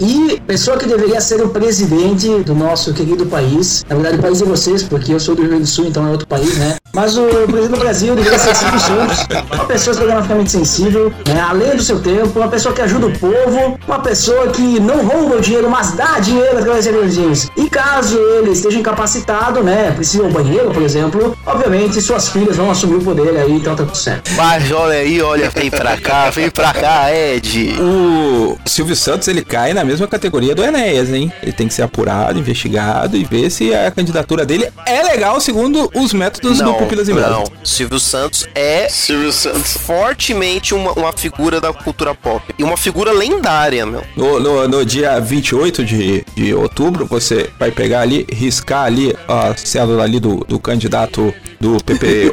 [0.00, 3.84] e pessoa que deveria ser o presidente do nosso querido país.
[3.88, 6.06] Na verdade, o país é vocês, porque eu sou do Rio Grande do Sul, então
[6.06, 6.76] é outro país, né?
[6.94, 11.40] Mas o presidente do Brasil deveria ser Silvio Santos, uma pessoa geograficamente sensível, né?
[11.40, 15.36] além do seu tempo, uma pessoa que ajuda o povo, uma pessoa que não rouba
[15.36, 17.50] o dinheiro, mas dá dinheiro através de emergências.
[17.56, 19.90] E caso ele esteja incapacitado, né?
[19.90, 23.74] Precisa ir ao banheiro, por exemplo, obviamente suas filhas vão assumir o poder aí, então
[23.74, 24.30] tá tudo certo.
[24.36, 27.76] Mas olha aí, olha, vem pra cá, vem pra cá, Ed.
[27.80, 31.32] O Silvio Santos, ele cai na mesma categoria do Enéas, hein?
[31.42, 35.90] Ele tem que ser apurado, investigado e ver se a candidatura dele é legal segundo
[35.94, 37.30] os métodos do Pupilas em Brasa.
[37.30, 37.44] não.
[37.64, 39.76] Silvio Santos é Silvio Santos.
[39.78, 42.42] fortemente uma, uma figura da cultura pop.
[42.58, 44.02] E uma figura lendária, meu.
[44.16, 49.54] No, no, no dia 28 de, de outubro, você vai pegar ali, riscar ali a
[49.56, 52.32] célula ali do, do candidato do PP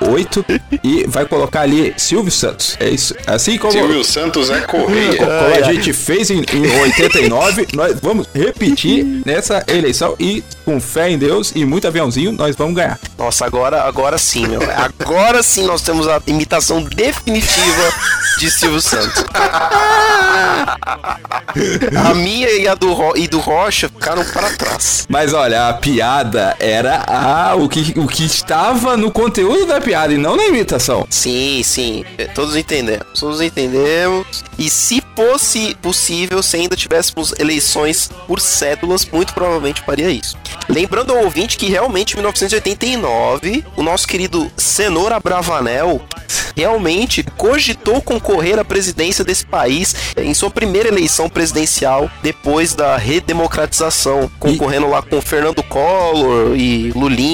[0.00, 0.44] 8
[0.82, 2.76] e vai colocar ali Silvio Santos.
[2.80, 3.14] É isso.
[3.26, 5.66] Assim como, Silvio Santos é como Correia.
[5.66, 11.18] a gente fez em, em 89, nós vamos repetir nessa eleição e com fé em
[11.18, 12.98] Deus e muito aviãozinho, nós vamos ganhar.
[13.18, 14.60] Nossa, agora, agora sim, meu.
[14.70, 17.92] Agora sim nós temos a imitação definitiva
[18.38, 19.24] de Silvio Santos.
[22.04, 25.06] A minha e a do, Ro- e do Rocha ficaram para trás.
[25.08, 30.12] Mas olha, a piada era a, o, que, o que estava no conteúdo da piada
[30.12, 31.06] e não na imitação.
[31.10, 32.04] Sim, sim.
[32.18, 33.18] é, Todos entendemos.
[33.18, 34.44] Todos entendemos.
[34.58, 40.36] E se fosse possível, se ainda tivéssemos eleições por cédulas, muito provavelmente faria isso.
[40.68, 46.00] Lembrando ao ouvinte que realmente em 1989, o nosso querido Cenoura Bravanel
[46.56, 54.30] realmente cogitou concorrer à presidência desse país em sua primeira eleição presidencial depois da redemocratização,
[54.38, 57.29] concorrendo lá com Fernando Collor e Lulinha.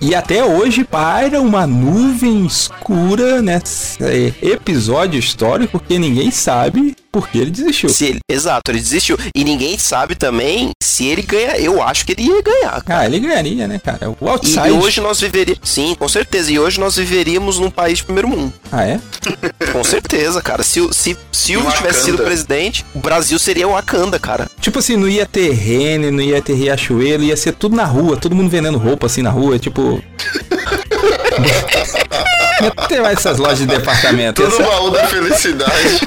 [0.00, 4.02] E até hoje paira uma nuvem escura nesse
[4.42, 7.88] episódio histórico que ninguém sabe por que ele desistiu.
[7.88, 9.18] Se ele- exato, ele desistiu.
[9.34, 11.56] E ninguém sabe também se ele ganha.
[11.58, 12.82] Eu acho que ele ia ganhar.
[12.86, 14.10] Ah, ele ganharia, né, cara?
[14.10, 14.68] O E, outside.
[14.68, 15.68] e hoje nós viveríamos.
[15.68, 16.52] Sim, com certeza.
[16.52, 18.52] E hoje nós viveríamos num país de primeiro mundo.
[18.70, 19.00] Ah, é?
[19.72, 20.62] Com certeza, cara.
[20.62, 24.48] Se, o- se, se o tivesse sido presidente, o Brasil seria o Wakanda, cara.
[24.60, 28.16] Tipo assim, não ia ter rene, não ia ter riachuelo, ia ser tudo na rua,
[28.16, 30.02] todo mundo vendendo roupa assim na rua, tipo.
[32.62, 34.42] Não tem mais essas lojas de departamento.
[34.42, 36.00] Todo Essa- baú da felicidade.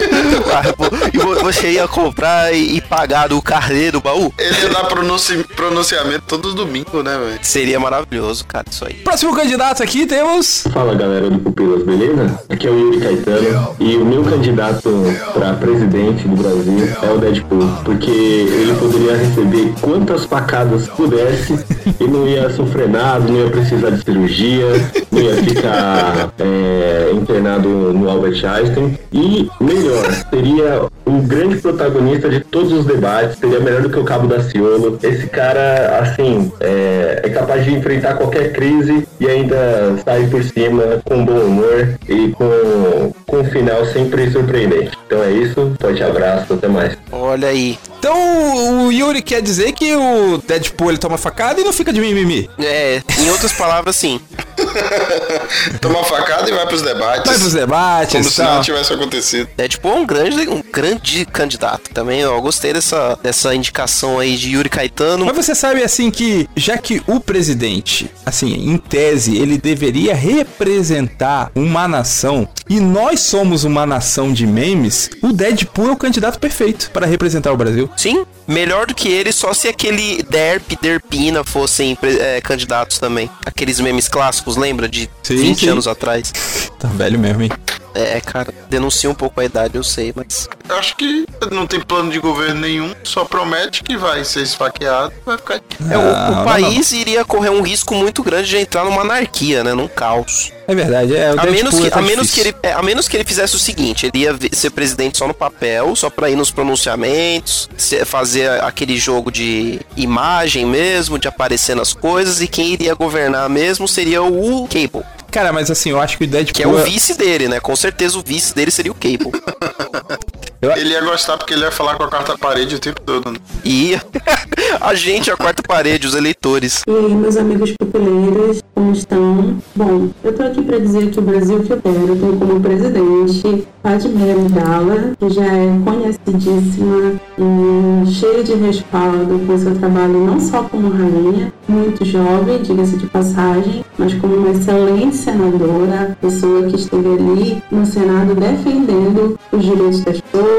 [1.13, 4.33] E vo- você ia comprar e, pagar do carneiro do baú?
[4.37, 7.39] Ele ia dar pronunci- pronunciamento todo domingo, né, velho?
[7.41, 8.95] Seria maravilhoso, cara, isso aí.
[8.95, 10.63] Próximo candidato aqui temos.
[10.73, 12.39] Fala galera do Pupilas, beleza?
[12.49, 14.89] Aqui é o Yuri Caetano e o meu candidato
[15.33, 21.57] para presidente do Brasil é o Deadpool, porque ele poderia receber quantas facadas pudesse
[21.99, 24.65] e não ia sofrer nada, não ia precisar de cirurgia,
[25.11, 32.29] não ia ficar é, internado no Albert Einstein e melhor, seria o o grande protagonista
[32.29, 34.97] de todos os debates, seria melhor do que o Cabo da Ciolo.
[35.03, 41.01] Esse cara, assim, é, é capaz de enfrentar qualquer crise e ainda sair por cima
[41.05, 44.97] com bom humor e com, com um final sempre surpreendente.
[45.05, 46.97] Então é isso, forte abraço, até mais.
[47.11, 47.77] Olha aí.
[48.03, 52.01] Então o Yuri quer dizer que o Deadpool ele toma facada e não fica de
[52.01, 52.49] mimimi.
[52.59, 54.19] É, em outras palavras, sim.
[55.79, 57.25] Toma facada e vai pros debates.
[57.25, 58.61] Vai pros debates Como se tal.
[58.61, 59.49] tivesse acontecido.
[59.55, 62.19] Deadpool é um grande, um grande candidato também.
[62.19, 65.25] Eu gostei dessa, dessa indicação aí de Yuri Caetano.
[65.25, 71.51] Mas você sabe assim que, já que o presidente, assim, em tese, ele deveria representar
[71.55, 76.89] uma nação e nós somos uma nação de memes, o Deadpool é o candidato perfeito
[76.91, 77.89] para representar o Brasil.
[77.95, 83.29] Sim, melhor do que ele, só se aquele Derp e Derpina fossem é, candidatos também.
[83.45, 84.87] Aqueles memes clássicos, lembra?
[84.87, 85.69] De Sim, 20 sim.
[85.69, 86.31] anos atrás.
[86.79, 87.51] Tá velho mesmo, hein?
[87.95, 90.47] É, cara, denuncia um pouco a idade, eu sei, mas.
[90.67, 95.13] Eu acho que não tem plano de governo nenhum, só promete que vai ser esfaqueado,
[95.25, 95.61] vai ficar.
[95.89, 99.63] É, o, o não, país iria correr um risco muito grande de entrar numa anarquia,
[99.63, 99.73] né?
[99.73, 100.51] Num caos.
[100.67, 102.81] É verdade, é o A Deadpool menos, que, tá a, menos que ele, é, a
[102.81, 106.29] menos que ele fizesse o seguinte, ele ia ser presidente só no papel, só pra
[106.29, 112.47] ir nos pronunciamentos, se- fazer aquele jogo de imagem mesmo, de aparecer nas coisas, e
[112.47, 115.03] quem iria governar mesmo seria o Cable,
[115.33, 117.59] Cara, mas assim, eu acho que o Deadpool que é o vice dele, né?
[117.59, 119.31] Com certeza o vice dele seria o Cable.
[120.77, 123.31] Ele ia gostar porque ele ia falar com a quarta parede o tempo todo.
[123.31, 123.37] Né?
[123.65, 123.97] E
[124.79, 126.83] a gente, a quarta parede, os eleitores.
[126.87, 129.57] E aí, meus amigos pupileiros, como estão?
[129.75, 133.67] Bom, eu tô aqui para dizer que o Brasil que eu quero tem como presidente
[133.83, 140.63] Padmé Amidala, que já é conhecidíssima e cheia de respaldo com seu trabalho não só
[140.63, 147.13] como rainha, muito jovem, diga-se de passagem, mas como uma excelente senadora, pessoa que esteve
[147.13, 150.52] ali no Senado defendendo os direitos das pessoas,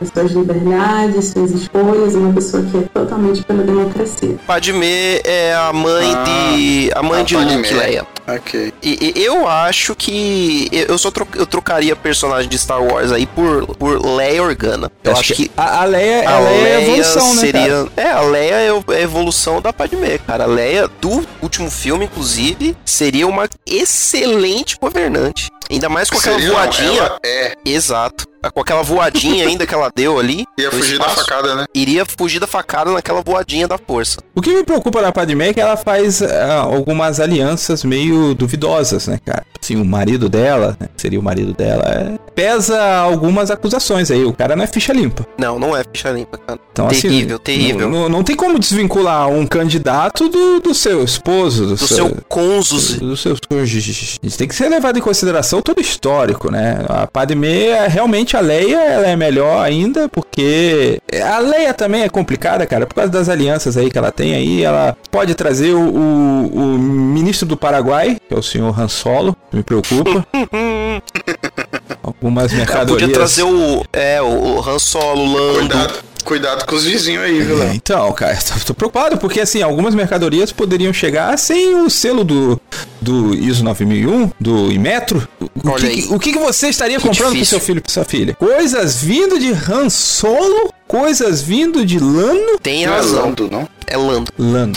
[0.00, 4.36] as suas liberdades, suas escolhas, uma pessoa que é totalmente pela democracia.
[4.46, 6.90] Padmé é a mãe Ah, de.
[6.94, 7.56] a mãe a de Padmé.
[7.56, 8.06] Luke Leia.
[8.28, 8.72] Ok.
[8.82, 13.26] E, e eu acho que eu só tro- eu trocaria personagem de Star Wars aí
[13.26, 14.90] por, por Leia Organa.
[15.02, 17.60] Eu acho, que, a, a Leia, a a Leia é Leia a evolução, né, seria.
[17.68, 17.88] cara?
[17.96, 20.44] É, a Leia é é a evolução da Padmé, cara.
[20.44, 25.50] A Leia, do último filme, inclusive, seria uma excelente governante.
[25.70, 27.00] Ainda mais com aquela Seria, voadinha.
[27.02, 27.54] ela é.
[27.64, 28.26] Exato.
[28.48, 30.44] Com aquela voadinha ainda que ela deu ali.
[30.58, 31.26] Ia fugir da espaço.
[31.26, 31.64] facada, né?
[31.74, 34.18] Iria fugir da facada naquela voadinha da força.
[34.34, 39.06] O que me preocupa na Padmé é que ela faz ah, algumas alianças meio duvidosas,
[39.08, 39.44] né, cara?
[39.62, 44.24] Assim, o marido dela, né, que seria o marido dela, é- pesa algumas acusações aí.
[44.24, 45.26] O cara não é ficha limpa.
[45.38, 46.58] Não, não é ficha limpa, cara.
[46.72, 47.88] Então, terrível, assim, terrível.
[47.90, 52.16] Não, não- não tem como desvincular um candidato do, do seu esposo, do, Do seu
[52.28, 52.98] cônjuge.
[53.00, 54.18] dos seus cônjuges.
[54.22, 56.82] Isso tem que ser levado em consideração todo o histórico, né?
[56.88, 62.08] A Padmé, é- realmente a Leia, ela é melhor ainda, porque a Leia também é
[62.08, 65.80] complicada, cara, por causa das alianças aí que ela tem aí, ela pode trazer o,
[65.80, 70.26] o- o ministro do Paraguai, que é o senhor Han Solo, me preocupa.
[72.02, 73.00] Algumas Ela mercadorias.
[73.08, 73.84] podia trazer o.
[73.92, 75.58] É, o, Han Solo, o Lando.
[75.68, 79.62] Cuidado, cuidado com os vizinhos aí, viu, É, então, cara, tô, tô preocupado porque assim,
[79.62, 82.60] algumas mercadorias poderiam chegar sem o selo do,
[83.00, 85.26] do ISO 9001, do Imetro.
[85.64, 87.58] O, que, o que que você estaria Que comprando pro difícil.
[87.58, 88.34] seu filho e pra sua filha?
[88.34, 92.58] Coisas vindo de Han Solo, coisas vindo de Lano.
[92.62, 93.26] Tem é razão.
[93.26, 93.68] Lando, não?
[93.86, 94.30] É Lando.
[94.38, 94.72] Lano.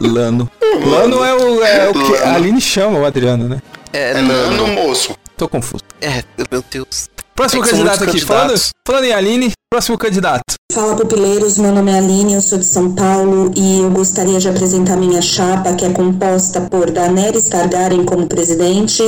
[0.00, 0.50] Lano.
[0.84, 2.24] Lano é o, é o que Lano.
[2.24, 3.60] a Aline chama o Adriano, né?
[3.92, 4.22] É, É.
[4.22, 5.16] Nano, moço.
[5.36, 5.82] Tô confuso.
[6.00, 7.08] É, meu Deus.
[7.34, 8.20] Próximo É candidato aqui.
[8.20, 10.54] Falando, falando em Aline, próximo candidato.
[10.72, 14.48] Fala pupileiros, meu nome é Aline, eu sou de São Paulo e eu gostaria de
[14.48, 19.02] apresentar minha chapa que é composta por Daenerys Targaryen como presidente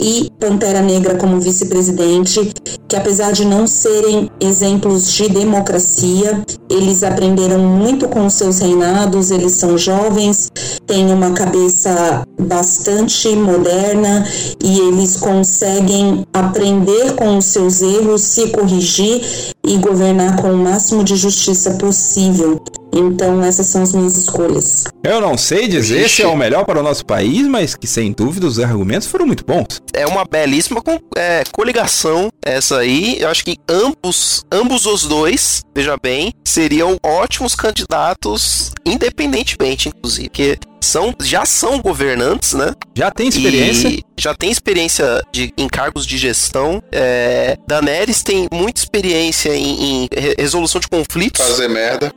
[0.00, 2.52] e Pantera Negra como vice-presidente,
[2.88, 9.30] que apesar de não serem exemplos de democracia, eles aprenderam muito com os seus reinados,
[9.30, 10.50] eles são jovens,
[10.86, 14.26] têm uma cabeça bastante moderna
[14.62, 19.22] e eles conseguem aprender com os seus erros, se corrigir
[19.64, 22.60] e governar com o máximo de justiça possível.
[22.94, 24.84] Então, essas são as minhas escolhas.
[25.02, 26.16] Eu não sei dizer Vixe.
[26.16, 29.26] se é o melhor para o nosso país, mas que sem dúvida os argumentos foram
[29.26, 29.80] muito bons.
[29.94, 33.18] É uma belíssima com- é, coligação essa aí.
[33.20, 40.28] Eu acho que ambos, ambos os dois, veja bem, seriam ótimos candidatos, independentemente, inclusive.
[40.28, 42.72] Porque são, já são governantes, né?
[42.94, 43.88] Já tem experiência.
[43.88, 46.82] E já tem experiência de, em cargos de gestão.
[46.90, 51.44] É, Daenerys tem muita experiência em, em re- resolução de conflitos.
[51.46, 52.12] Fazer merda.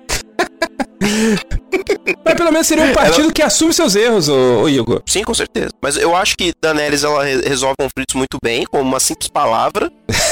[2.23, 5.01] Mas pelo menos seria um partido que assume seus erros, ô, ô Igor.
[5.05, 5.69] Sim, com certeza.
[5.81, 9.91] Mas eu acho que Daenerys ela re- resolve conflitos muito bem, com uma simples palavra.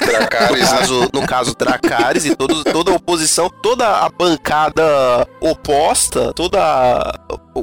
[0.00, 0.78] No Dracarys, né?
[0.78, 4.82] caso, no caso Dracarys e todos, toda a oposição, toda a bancada
[5.38, 7.20] oposta, toda a-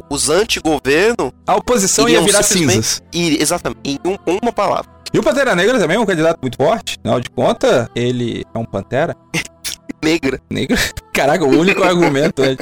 [0.07, 3.01] os anti-governo, A oposição ia virar cinzas.
[3.11, 4.91] ir exatamente em um- uma palavra.
[5.11, 6.99] E o Pantera Negra também é um candidato muito forte.
[6.99, 9.15] Afinal de contas, ele é um Pantera
[10.03, 10.39] Negra.
[10.49, 10.77] negra.
[11.13, 12.41] Caraca, o único argumento.
[12.41, 12.55] né?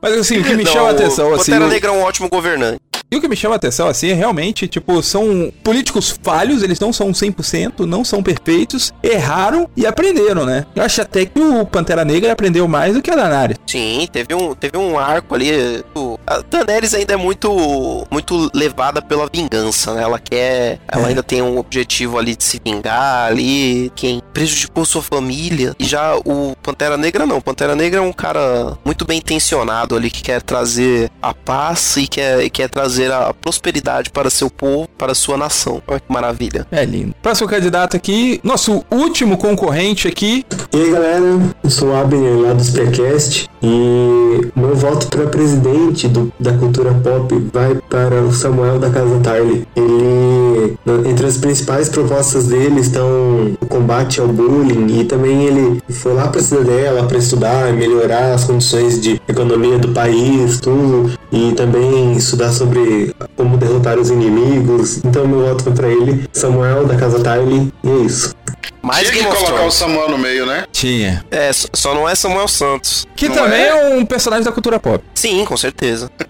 [0.00, 1.52] Mas assim, o que me Não, chama a atenção, o assim.
[1.52, 2.80] Pantera Negra é um ótimo governante.
[3.08, 6.80] E o que me chama a atenção, assim, é realmente, tipo, são políticos falhos, eles
[6.80, 10.66] não são 100%, não são perfeitos, erraram e aprenderam, né?
[10.74, 13.58] Eu acho até que o Pantera Negra aprendeu mais do que a Daenerys.
[13.64, 15.84] Sim, teve um, teve um arco ali.
[15.94, 20.02] o- A Daenerys ainda é muito, muito levada pela vingança, né?
[20.02, 20.80] Ela quer.
[20.90, 21.08] Ela É.
[21.10, 23.92] ainda tem um objetivo ali de se vingar ali.
[23.94, 25.76] Quem prejudicou sua família.
[25.78, 27.36] E já o Pantera Negra não.
[27.38, 31.96] O Pantera Negra é um cara muito bem intencionado ali que quer trazer a paz
[31.96, 35.82] e quer, e quer trazer a prosperidade para seu povo, para sua nação.
[35.86, 36.66] Olha que maravilha.
[36.70, 37.14] É lindo.
[37.22, 40.44] Próximo candidato aqui, nosso último concorrente aqui.
[40.72, 41.22] E aí galera,
[41.62, 46.92] eu sou o Abner lá do Sprecast e meu voto para presidente do- da cultura
[46.94, 49.66] pop vai para o Samuel da Casa Tarly.
[49.76, 50.76] Ele,
[51.08, 56.28] entre as principais propostas dele estão o combate ao bullying e também ele foi lá
[56.28, 62.50] para cidadela para estudar, melhorar as condições de economia do país, tudo, e também estudar
[62.52, 64.98] sobre como derrotar os inimigos.
[65.04, 68.34] Então meu voto vai para ele, Samuel da Casa Tarly, e é isso.
[68.82, 69.70] Mais Tinha que colocar o.
[69.70, 70.64] Samuel no meio, né?
[70.70, 71.24] Tinha.
[71.30, 73.04] É, só- só não é Samuel Santos.
[73.16, 73.68] Que Não também é?
[73.68, 73.96] é?
[73.96, 75.02] um personagem da cultura pop.
[75.14, 76.10] Sim, com certeza.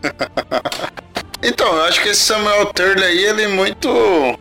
[1.43, 3.89] Então, eu acho que esse Samuel Turley aí, ele é muito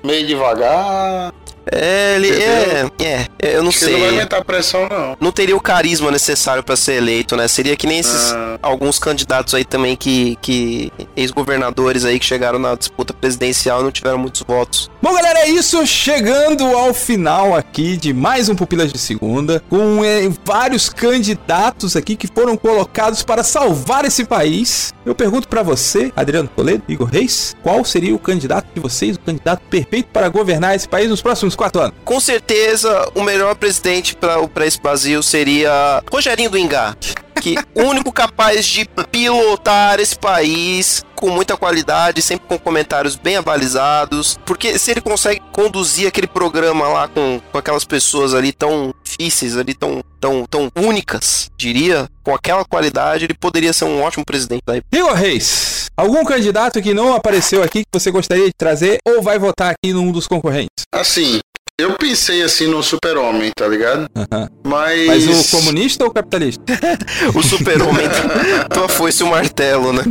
[0.03, 1.31] meio devagar.
[1.71, 4.37] É, ele é, é, eu não Acho que ele não vai sei.
[4.39, 5.17] a pressão, não.
[5.19, 7.47] Não teria o carisma necessário pra ser eleito, né?
[7.47, 8.59] Seria que nem esses Ah.
[8.61, 13.91] alguns candidatos aí também que, que ex-governadores aí que chegaram na disputa presidencial e não
[13.91, 14.89] tiveram muitos votos.
[15.05, 15.85] Bom, galera, é isso.
[15.85, 22.15] Chegando ao final aqui de mais um Pupilas de Segunda, com eh, vários candidatos aqui
[22.15, 24.95] que foram colocados para salvar esse país.
[25.05, 29.19] Eu pergunto pra você, Adriano Toledo, Igor Reis, qual seria o candidato de vocês, o
[29.19, 31.93] candidato perfeito para governar esse país nos próximos quatro anos?
[32.03, 36.95] Com certeza, o melhor presidente para esse Brasil seria Rogerinho do Ingá.
[37.41, 43.37] Que o único capaz de pilotar esse país com muita qualidade, sempre com comentários bem
[43.37, 44.37] avalizados.
[44.45, 49.57] Porque se ele consegue conduzir aquele programa lá com, com aquelas pessoas ali tão difíceis,
[49.57, 54.63] ali tão, tão, tão únicas, diria, com aquela qualidade, ele poderia ser um ótimo presidente
[54.65, 59.21] da Igor Reis, algum candidato que não apareceu aqui que você gostaria de trazer ou
[59.21, 60.85] vai votar aqui num dos concorrentes?
[60.93, 61.39] Assim,
[61.77, 64.07] eu pensei assim no super-homem, tá ligado?
[64.63, 65.07] Mas...
[65.07, 66.63] Mas o comunista ou o capitalista?
[67.35, 68.07] O super-homem
[68.73, 70.03] tua foice o martelo, né?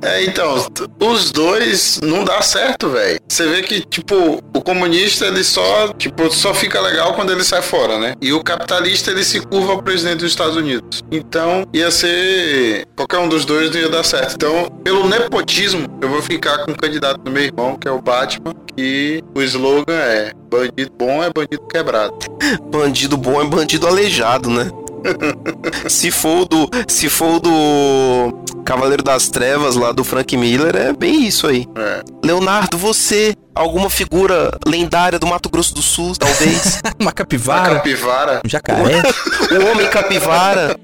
[0.00, 0.66] É, então,
[1.00, 3.18] os dois não dá certo, velho.
[3.28, 7.98] Você vê que, tipo, comunista, ele só, tipo, só fica legal quando ele sai fora,
[7.98, 8.14] né?
[8.20, 11.02] E o capitalista, ele se curva ao presidente dos Estados Unidos.
[11.10, 12.86] Então, ia ser...
[12.96, 14.34] Qualquer um dos dois não ia dar certo.
[14.34, 18.00] Então, pelo nepotismo, eu vou ficar com o candidato do meu irmão, que é o
[18.00, 22.14] Batman, e o slogan é bandido bom é bandido quebrado.
[22.70, 24.70] Bandido bom é bandido aleijado, né?
[25.88, 26.70] se for o do.
[26.88, 31.66] Se for do Cavaleiro das Trevas lá do Frank Miller, é bem isso aí.
[31.76, 32.02] É.
[32.24, 36.80] Leonardo, você, alguma figura lendária do Mato Grosso do Sul, talvez?
[36.98, 37.76] Uma capivara?
[37.76, 38.40] capivara.
[38.44, 39.02] Um jacaré?
[39.50, 40.78] o Homem Capivara?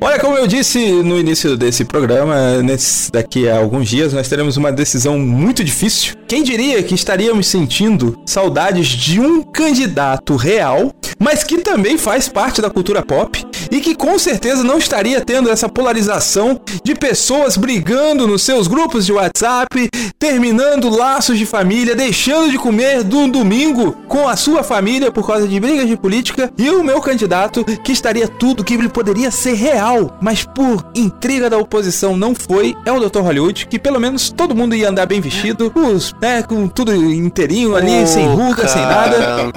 [0.00, 4.56] Olha, como eu disse no início desse programa, nesse, daqui a alguns dias nós teremos
[4.56, 6.14] uma decisão muito difícil.
[6.28, 12.60] Quem diria que estaríamos sentindo saudades de um candidato real, mas que também faz parte
[12.60, 18.26] da cultura pop e que com certeza não estaria tendo essa polarização de pessoas brigando
[18.26, 23.92] nos seus grupos de WhatsApp, terminando laços de família, deixando de comer de um domingo
[24.08, 27.92] com a sua família por causa de brigas de política e o meu candidato que
[27.92, 32.92] estaria tudo que ele poderia ser real, mas por intriga da oposição não foi, é
[32.92, 33.20] o Dr.
[33.20, 37.76] Hollywood, que pelo menos todo mundo ia andar bem vestido, os, né, com tudo inteirinho
[37.76, 39.52] ali, Ô, sem ruga, sem nada.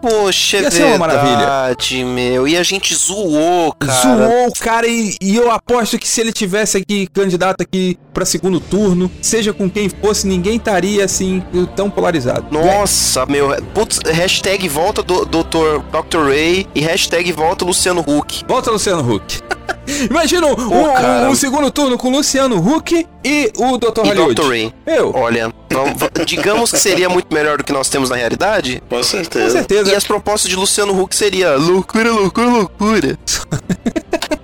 [0.00, 1.36] Poxa, é Ia ser uma maravilha.
[1.36, 2.48] verdade, meu.
[2.48, 3.92] E a gente zoou, cara.
[4.02, 8.24] Zoou o cara e, e eu aposto que se ele tivesse aqui candidato aqui pra
[8.24, 11.42] segundo turno, seja com quem fosse, ninguém estaria assim
[11.74, 12.46] tão polarizado.
[12.50, 13.50] Nossa, meu.
[13.74, 15.80] Putz, hashtag volta do Dr.
[15.90, 16.28] Dr.
[16.28, 18.44] Ray e hashtag volta Luciano Huck.
[18.46, 19.40] Volta Luciano Huck.
[20.08, 24.00] Imagina um, Pô, um- um segundo turno com Luciano Huck e o Dr.
[24.04, 24.34] E Hollywood.
[24.34, 24.48] Dr.
[24.48, 24.74] Ray.
[24.86, 28.82] Eu, Olha, vamos- va- digamos que seria muito melhor do que nós temos na realidade.
[28.88, 29.50] Com com certeza.
[29.50, 29.90] certeza.
[29.92, 33.18] E as propostas de Luciano Huck seria loucura, loucura, loucura.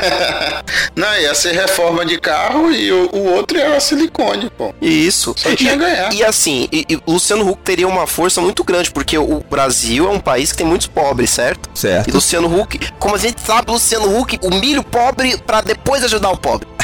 [0.00, 4.72] É, ia ser reforma de carro e o, o outro era silicone, pô.
[4.80, 5.34] Isso.
[5.36, 6.12] Só tinha e, ganhar.
[6.12, 10.10] E assim, e, e Luciano Huck teria uma força muito grande, porque o Brasil é
[10.10, 11.68] um país que tem muitos pobres, certo?
[11.74, 12.14] E Certo.
[12.14, 16.36] Luciano Huck, como a gente sabe, Luciano Huck humilha o pobre pra depois ajudar o
[16.36, 16.66] pobre.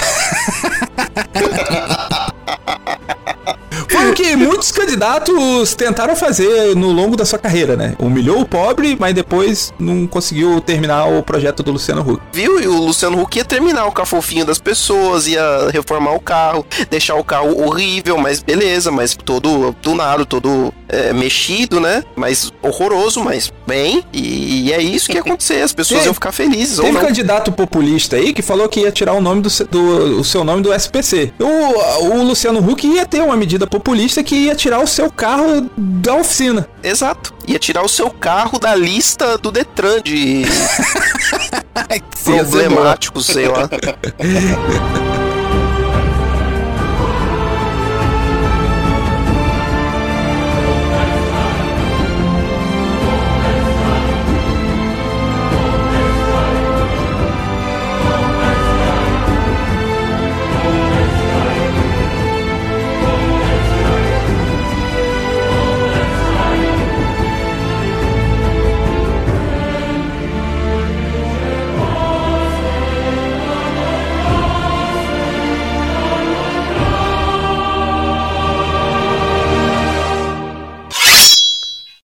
[3.88, 7.94] Foi o que muitos candidatos tentaram fazer no longo da sua carreira, né?
[7.98, 12.20] Humilhou o pobre, mas depois não conseguiu terminar o projeto do Luciano Huck.
[12.32, 12.60] Viu?
[12.60, 16.64] E o Luciano Huck ia terminar o carro fofinho das pessoas, ia reformar o carro,
[16.90, 22.02] deixar o carro horrível, mas beleza, mas todo tunado, todo é, mexido, né?
[22.14, 24.04] Mas horroroso, mas bem.
[24.12, 27.04] E, é isso que ia acontecer, as pessoas Teve- iam ficar felizes ou Teve não.
[27.06, 30.62] candidato populista aí que falou que ia tirar o nome do, do- o seu nome
[30.62, 31.32] do SPC.
[31.40, 33.75] O, o Luciano Huck ia ter uma medida populista
[34.22, 36.68] que ia tirar o seu carro da oficina.
[36.82, 37.34] Exato.
[37.46, 40.44] Ia tirar o seu carro da lista do Detran de
[42.24, 43.68] problemáticos, sei lá.